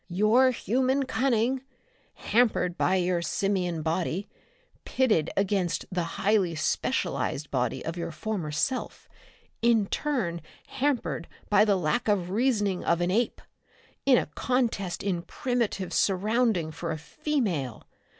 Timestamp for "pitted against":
4.83-5.85